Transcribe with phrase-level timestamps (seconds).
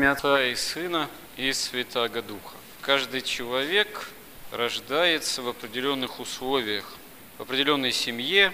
[0.00, 2.56] имя Отца и Сына и Святаго Духа.
[2.80, 4.08] Каждый человек
[4.50, 6.96] рождается в определенных условиях,
[7.36, 8.50] в определенной семье,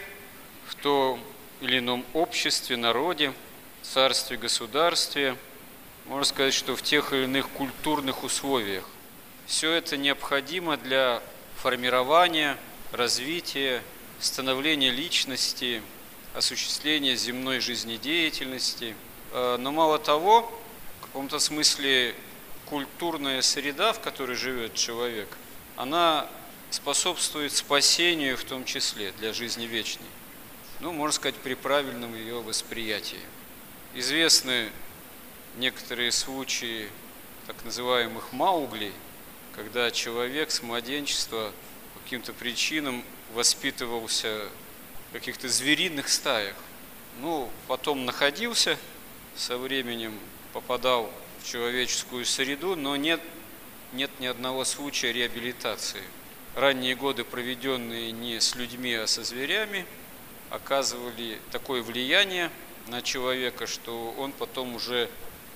[0.66, 1.20] в том
[1.60, 3.32] или ином обществе, народе,
[3.82, 5.36] царстве, государстве,
[6.06, 8.84] можно сказать, что в тех или иных культурных условиях.
[9.46, 11.22] Все это необходимо для
[11.54, 12.56] формирования,
[12.90, 13.84] развития,
[14.18, 15.80] становления личности,
[16.34, 18.96] осуществления земной жизнедеятельности.
[19.30, 20.52] Э, но мало того,
[21.16, 22.14] каком-то смысле
[22.66, 25.26] культурная среда, в которой живет человек,
[25.74, 26.28] она
[26.68, 30.04] способствует спасению в том числе для жизни вечной.
[30.80, 33.22] Ну, можно сказать, при правильном ее восприятии.
[33.94, 34.70] Известны
[35.56, 36.90] некоторые случаи
[37.46, 38.92] так называемых мауглей,
[39.54, 41.50] когда человек с младенчества
[41.94, 44.50] по каким-то причинам воспитывался
[45.08, 46.56] в каких-то звериных стаях.
[47.22, 48.76] Ну, потом находился,
[49.34, 50.18] со временем
[50.56, 53.20] попадал в человеческую среду, но нет,
[53.92, 56.00] нет ни одного случая реабилитации.
[56.54, 59.84] Ранние годы, проведенные не с людьми, а со зверями,
[60.48, 62.50] оказывали такое влияние
[62.86, 65.10] на человека, что он потом уже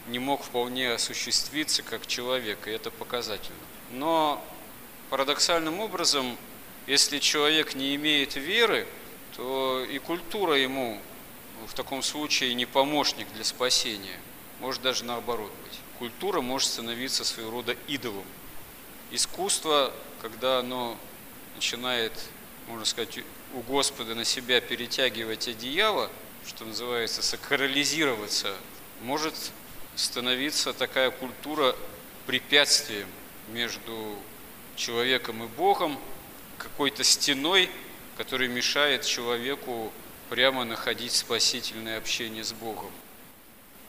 [0.06, 3.56] не мог вполне осуществиться как человек, и это показательно.
[3.92, 4.44] Но
[5.08, 6.36] парадоксальным образом,
[6.86, 8.86] если человек не имеет веры,
[9.34, 11.00] то и культура ему
[11.66, 14.20] в таком случае не помощник для спасения,
[14.60, 15.80] может даже наоборот быть.
[15.98, 18.24] Культура может становиться своего рода идолом.
[19.10, 20.96] Искусство, когда оно
[21.56, 22.12] начинает,
[22.68, 23.18] можно сказать,
[23.54, 26.10] у Господа на себя перетягивать одеяло,
[26.46, 28.54] что называется, сакрализироваться,
[29.02, 29.34] может
[29.96, 31.74] становиться такая культура
[32.26, 33.08] препятствием
[33.48, 34.16] между
[34.76, 35.98] человеком и Богом,
[36.58, 37.70] какой-то стеной,
[38.16, 39.92] которая мешает человеку
[40.28, 42.90] прямо находить спасительное общение с Богом.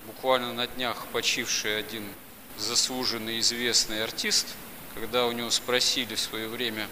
[0.06, 2.04] Буквально на днях почивший один
[2.58, 4.48] заслуженный известный артист,
[4.96, 6.88] когда у него спросили в свое время,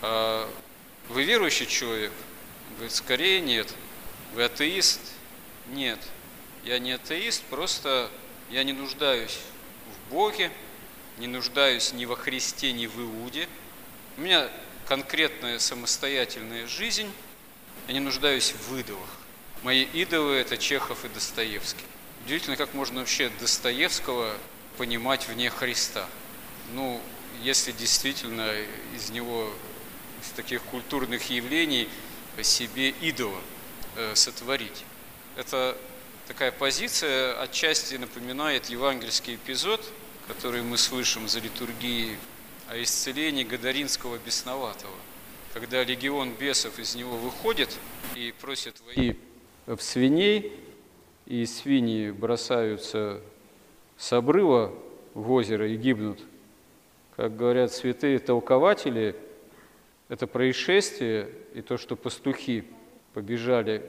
[0.00, 0.50] а
[1.08, 2.12] вы верующий человек?
[2.70, 3.72] Он говорит, скорее нет.
[4.34, 5.00] Вы атеист?
[5.68, 6.00] Нет.
[6.64, 8.10] Я не атеист, просто
[8.50, 9.38] я не нуждаюсь
[9.86, 10.50] в Боге,
[11.18, 13.48] не нуждаюсь ни во Христе, ни в Иуде.
[14.16, 14.48] У меня
[14.86, 17.10] конкретная самостоятельная жизнь,
[17.88, 19.08] я не нуждаюсь в идолах.
[19.62, 21.84] Мои идолы– это Чехов и Достоевский.
[22.24, 24.36] Удивительно, как можно вообще Достоевского
[24.78, 26.06] понимать вне Христа.
[26.72, 27.00] Ну,
[27.42, 28.52] если действительно
[28.94, 29.50] из него,
[30.22, 31.88] из таких культурных явлений,
[32.42, 33.40] себе идола
[33.96, 34.84] э, сотворить.
[35.36, 35.76] Это
[36.28, 39.84] такая позиция отчасти напоминает евангельский эпизод,
[40.28, 42.16] который мы слышим за литургией
[42.68, 44.94] о исцелении Гадаринского бесноватого,
[45.52, 47.70] когда легион бесов из него выходит
[48.14, 49.18] и просит войти
[49.66, 50.52] в свиней,
[51.32, 53.22] и свиньи бросаются
[53.96, 54.70] с обрыва
[55.14, 56.20] в озеро и гибнут.
[57.16, 59.16] Как говорят святые толкователи,
[60.10, 62.64] это происшествие и то, что пастухи
[63.14, 63.82] побежали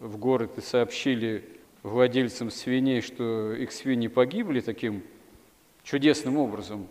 [0.00, 1.44] в город и сообщили
[1.84, 5.04] владельцам свиней, что их свиньи погибли таким
[5.84, 6.88] чудесным образом,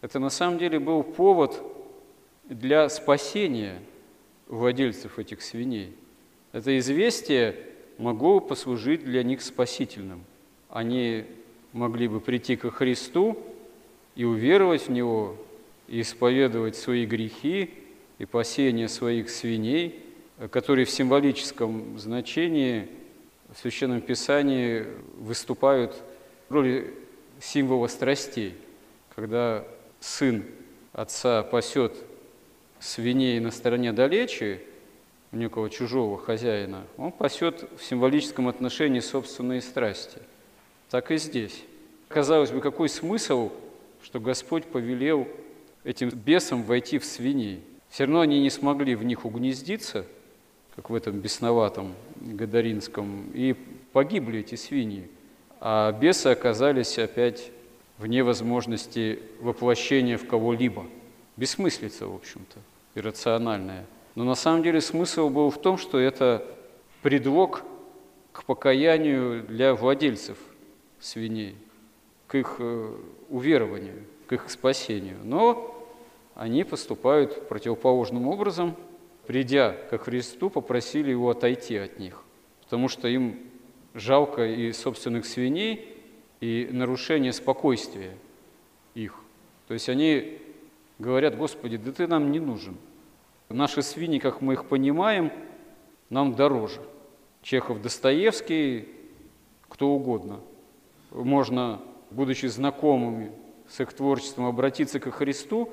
[0.00, 1.62] это на самом деле был повод
[2.44, 3.78] для спасения
[4.46, 5.94] владельцев этих свиней.
[6.52, 7.69] Это известие
[8.00, 10.24] могло послужить для них спасительным.
[10.68, 11.24] Они
[11.72, 13.38] могли бы прийти ко Христу
[14.16, 15.36] и уверовать в Него,
[15.86, 17.70] и исповедовать свои грехи
[18.18, 20.02] и пасение своих свиней,
[20.50, 22.88] которые в символическом значении–
[23.54, 24.86] в Священном Писании
[25.16, 25.96] выступают
[26.48, 26.94] в роли
[27.40, 28.54] символа страстей,
[29.14, 29.64] когда
[29.98, 30.44] сын
[30.92, 31.94] отца пасет
[32.78, 34.60] свиней на стороне далече,
[35.32, 40.18] некого чужого хозяина, он пасет в символическом отношении собственные страсти.
[40.90, 41.62] Так и здесь.
[42.08, 43.52] Казалось бы, какой смысл,
[44.02, 45.28] что Господь повелел
[45.84, 47.62] этим бесам войти в свиней?
[47.88, 50.04] Все равно они не смогли в них угнездиться–
[50.80, 53.54] как в этом бесноватом Гадаринском, и
[53.92, 55.10] погибли эти свиньи.
[55.60, 57.50] А бесы оказались опять
[57.98, 60.86] вне возможности воплощения в кого-либо.
[61.36, 62.60] Бессмыслица, в общем-то,
[62.94, 63.84] иррациональная.
[64.14, 66.44] Но на самом деле смысл был в том, что это
[67.02, 67.62] предлог
[68.32, 70.38] к покаянию для владельцев
[71.00, 71.56] свиней,
[72.26, 72.94] к их э,
[73.28, 75.18] уверованию, к их спасению.
[75.24, 75.76] Но
[76.34, 78.76] они поступают противоположным образом–
[79.30, 82.20] придя ко Христу, попросили его отойти от них,
[82.64, 83.38] потому что им
[83.94, 85.86] жалко и собственных свиней,
[86.40, 88.16] и нарушение спокойствия
[88.94, 89.14] их.
[89.68, 90.38] То есть они
[90.98, 92.76] говорят, Господи, да ты нам не нужен.
[93.50, 95.32] Наши свиньи, как мы их понимаем,
[96.08, 96.80] нам дороже.
[97.42, 98.88] Чехов, Достоевский,
[99.68, 100.38] кто угодно.
[101.10, 101.80] Можно
[102.10, 103.32] будучи знакомыми
[103.68, 105.68] с их творчеством, обратиться ко Христу,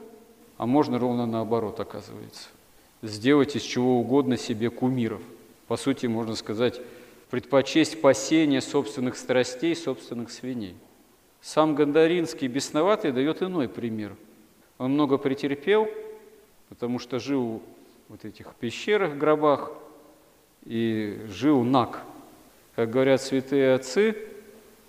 [0.57, 2.49] а можно ровно наоборот, оказывается.
[3.03, 5.21] Сделать из чего угодно себе кумиров.
[5.67, 6.81] По сути, можно сказать,
[7.29, 10.75] предпочесть пасение собственных страстей, собственных свиней.
[11.41, 14.15] Сам Гондаринский бесноватый дает иной пример.
[14.79, 15.87] Он много претерпел,
[16.69, 17.61] потому что жил
[18.09, 19.71] вот этих пещерах, гробах,
[20.65, 22.03] и жил наг.
[22.75, 24.17] Как говорят святые отцы,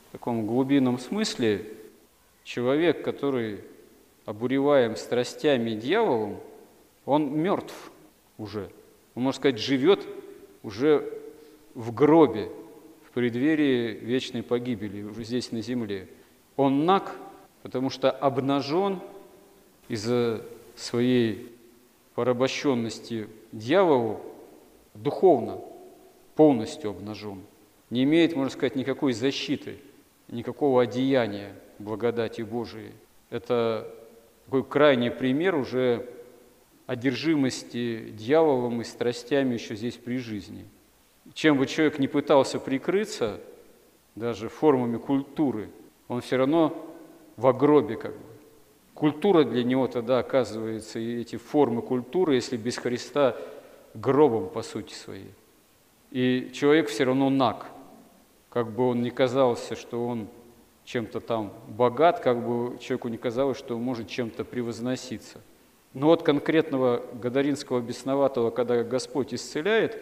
[0.08, 1.64] в таком глубинном смысле,
[2.42, 3.60] человек, который
[4.24, 6.40] обуреваем страстями и дьяволом,
[7.04, 7.90] он мертв
[8.36, 8.70] уже.
[9.14, 10.06] Он, можно сказать, живет
[10.62, 11.12] уже
[11.74, 12.50] в гробе,
[13.06, 16.08] в преддверии вечной погибели, уже здесь на земле.
[16.56, 17.14] Он наг,
[17.62, 19.00] потому что обнажен
[19.88, 20.44] из-за
[20.76, 21.57] своей
[22.18, 24.18] порабощенности дьяволу
[24.92, 25.60] духовно,
[26.34, 27.42] полностью обнажен.
[27.90, 29.78] Не имеет, можно сказать, никакой защиты,
[30.26, 32.90] никакого одеяния благодати Божией.
[33.30, 33.88] Это
[34.46, 36.08] такой крайний пример уже
[36.88, 40.64] одержимости дьяволом и страстями еще здесь при жизни.
[41.34, 43.40] Чем бы человек не пытался прикрыться,
[44.16, 45.70] даже формами культуры,
[46.08, 46.74] он все равно
[47.36, 48.37] в гробе как бы.
[48.98, 53.36] Культура для него тогда оказывается, и эти формы культуры, если без Христа,
[53.94, 55.30] гробом по сути своей.
[56.10, 57.66] И человек все равно наг,
[58.50, 60.26] как бы он ни казался, что он
[60.84, 65.40] чем-то там богат, как бы человеку не казалось, что он может чем-то превозноситься.
[65.94, 69.96] Но вот конкретного Гадаринского бесноватого, когда Господь исцеляет,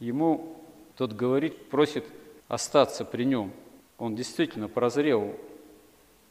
[0.00, 0.56] ему
[0.96, 2.06] тот говорит, просит
[2.48, 3.52] остаться при нем.
[3.98, 5.36] Он действительно прозрел,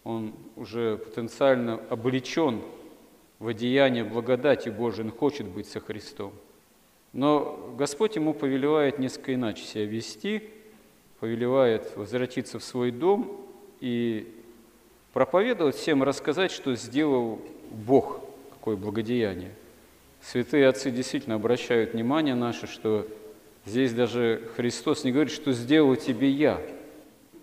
[0.04, 2.62] он уже потенциально облечен
[3.40, 6.34] в одеяние благодати Божией, он хочет быть со Христом.
[7.14, 10.50] Но Господь ему повелевает несколько иначе себя вести,
[11.20, 13.40] повелевает возвратиться в свой дом
[13.80, 14.34] и
[15.14, 17.40] проповедовать всем, рассказать, что сделал
[17.70, 18.20] Бог,
[18.52, 19.52] какое благодеяние.
[20.22, 23.08] Святые отцы действительно обращают внимание наше, что
[23.66, 26.60] здесь даже Христос не говорит, что сделал тебе я.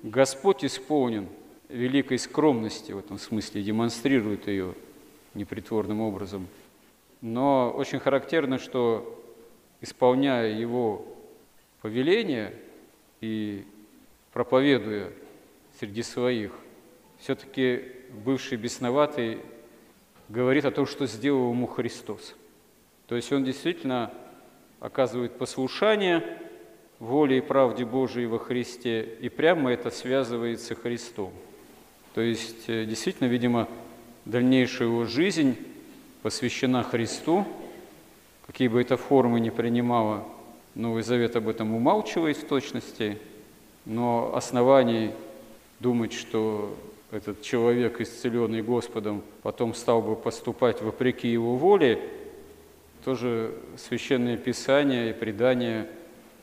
[0.03, 1.29] Господь исполнен–
[1.71, 4.75] великой скромности в этом смысле, демонстрирует ее
[5.35, 6.47] непритворным образом.
[7.21, 9.23] Но очень характерно, что
[9.81, 11.05] исполняя его
[11.83, 12.55] повеление
[13.21, 13.65] и
[14.33, 15.13] проповедуя
[15.79, 16.53] среди своих,
[17.19, 17.85] все-таки
[18.25, 19.39] бывший бесноватый
[20.29, 22.35] говорит о том, что сделал ему Христос.
[23.07, 24.13] То есть он действительно
[24.79, 26.39] оказывает послушание
[26.99, 31.33] воле и правде Божией во Христе, и прямо это связывается Христом.
[32.15, 33.69] То есть, э, действительно, видимо,
[34.25, 35.57] дальнейшая его жизнь
[36.23, 37.47] посвящена Христу,
[38.47, 40.27] какие бы это формы ни принимала,
[40.75, 43.19] Новый Завет об этом умалчивает в точности,
[43.85, 45.13] но оснований
[45.79, 46.77] думать, что
[47.13, 52.01] этот человек, исцеленный Господом, потом стал бы поступать вопреки его воле,
[53.05, 55.89] тоже Священное Писание и предание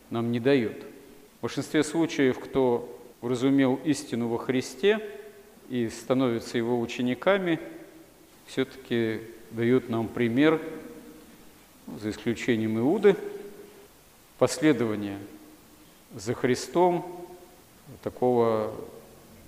[0.10, 0.78] нам не дают.
[1.40, 2.90] В большинстве случаев, кто
[3.22, 5.02] разумел истину во Христе–
[5.70, 7.60] и становятся его учениками,
[8.46, 9.22] все-таки
[9.52, 10.62] дают нам пример,
[12.02, 13.16] за исключением Иуды,
[14.38, 15.20] последования
[16.14, 17.28] за Христом,
[18.04, 18.74] такого,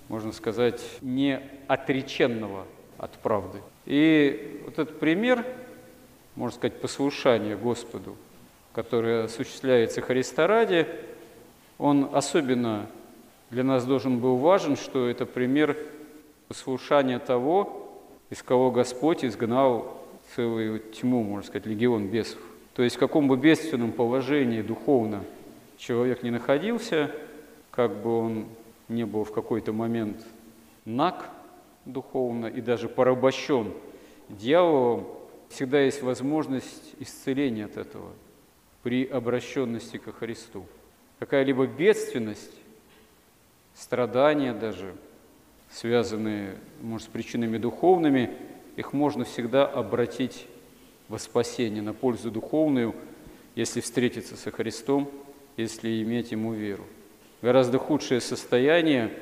[0.08, 2.66] можно сказать, не отреченного
[2.98, 3.60] от правды.
[3.86, 5.44] И вот этот пример,
[6.34, 8.16] можно сказать, послушания Господу,
[8.72, 10.86] которое осуществляется Христа ради,
[11.78, 12.86] он особенно
[13.50, 15.76] для нас должен был важен, что это пример
[16.50, 17.88] послушание того,
[18.28, 20.02] из кого Господь изгнал
[20.34, 22.40] целую тьму, можно сказать, легион бесов.
[22.74, 25.22] То есть в каком бы бедственном положении духовно
[25.78, 27.14] человек не находился,
[27.70, 28.46] как бы он
[28.88, 30.26] не был в какой-то момент
[30.84, 31.30] наг
[31.84, 33.72] духовно и даже порабощен
[34.28, 35.06] дьяволом,
[35.50, 38.10] всегда есть возможность исцеления от этого
[38.82, 40.66] при обращенности ко Христу.
[41.20, 42.56] Какая-либо бедственность,
[43.72, 44.96] страдания даже–
[45.72, 48.30] связанные, может, с причинами духовными,
[48.76, 50.46] их можно всегда обратить
[51.08, 52.94] во спасение, на пользу духовную,
[53.54, 55.10] если встретиться со Христом,
[55.56, 56.84] если иметь Ему веру.
[57.42, 59.12] Гораздо худшее состояние,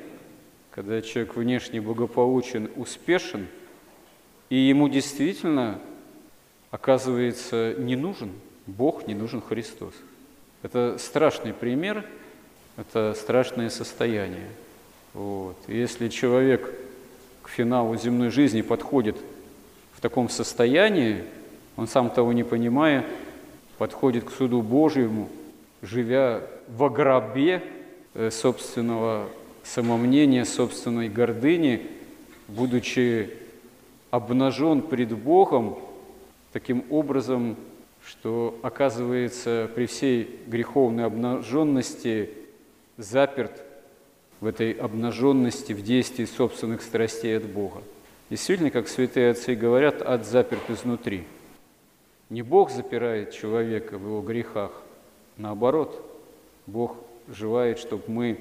[0.71, 3.47] когда человек внешне благополучен, успешен,
[4.49, 5.79] и ему действительно
[6.71, 8.31] оказывается не нужен
[8.65, 9.93] Бог, не нужен Христос.
[10.61, 12.05] Это страшный пример,
[12.77, 14.47] это страшное состояние.
[15.19, 15.57] Вот.
[15.67, 16.73] если человек
[17.41, 19.17] к финалу земной жизни подходит
[19.91, 21.25] в таком состоянии,
[21.75, 23.05] он сам того не понимая,
[23.77, 25.27] подходит к суду Божьему,
[25.81, 27.61] живя во гробе
[28.13, 29.27] э, собственного
[29.61, 31.85] самомнения, собственной гордыни,
[32.47, 33.29] будучи
[34.11, 35.79] обнажен пред Богом
[36.53, 37.57] таким образом,
[38.05, 42.29] что оказывается при всей греховной обнаженности
[42.95, 43.65] заперт
[44.39, 47.83] в этой обнаженности в действии собственных страстей от Бога.
[48.29, 51.25] Действительно, как святые отцы говорят, ад заперт изнутри.
[52.29, 54.71] Не Бог запирает человека в его грехах,
[55.37, 56.05] наоборот,
[56.67, 56.95] Бог
[57.27, 58.39] желает, чтобы мы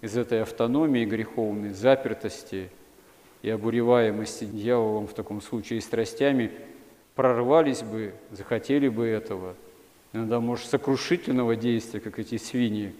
[0.00, 2.70] из этой автономии греховной, запертости
[3.42, 6.52] и обуреваемости дьяволом в таком случае и страстями
[7.16, 9.56] прорвались бы, захотели бы этого.
[10.12, 12.94] Иногда, может, сокрушительного действия, как эти свиньи,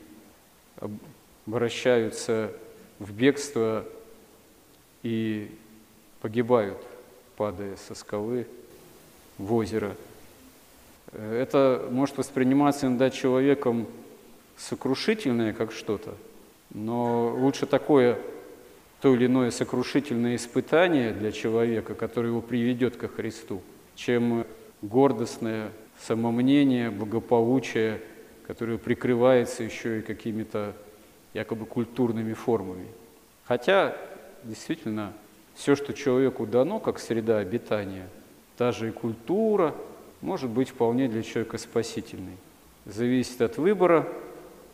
[1.46, 2.52] обращаются
[2.98, 3.84] в бегство
[5.02, 5.50] и
[6.20, 6.78] погибают,
[7.36, 8.46] падая со скалы
[9.38, 9.94] в озеро.
[11.12, 13.86] Это может восприниматься иногда человеком
[14.56, 16.14] сокрушительное как что-то,
[16.74, 18.18] но лучше такое
[19.00, 23.62] то или иное сокрушительное испытание для человека, которое его приведет ко Христу,
[23.94, 24.46] чем
[24.82, 28.00] гордостное самомнение, благополучие,
[28.46, 30.74] которое прикрывается еще и какими-то
[31.36, 32.86] якобы культурными формами.
[33.44, 33.94] Хотя,
[34.42, 35.12] действительно,
[35.54, 38.08] все, что человеку дано, как среда обитания,
[38.56, 39.74] та же и культура,
[40.22, 42.38] может быть вполне для человека спасительной.
[42.86, 44.08] Зависит от выбора,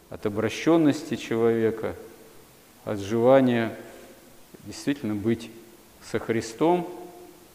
[0.09, 1.97] от обращенности человека,
[2.85, 3.77] от желания
[4.65, 5.51] действительно быть
[6.01, 6.89] со Христом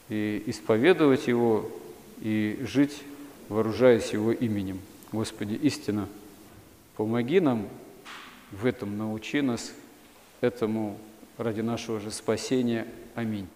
[0.10, 1.72] и исповедовать Его,
[2.20, 3.04] и жить,
[3.48, 4.82] вооружаясь Его именем.
[5.14, 6.10] Господи, истина,
[6.98, 7.70] помоги нам
[8.52, 9.74] в этом, научи нас
[10.42, 10.98] этому
[11.38, 12.88] ради нашего же спасения.
[13.16, 13.48] Аминь.